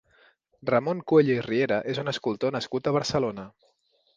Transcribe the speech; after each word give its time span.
Ramon 0.69 1.03
Cuello 1.11 1.35
i 1.35 1.43
Riera 1.47 1.79
és 1.93 2.01
un 2.05 2.09
escultor 2.15 2.57
nascut 2.57 2.89
a 2.89 2.95
Barcelona. 2.97 3.47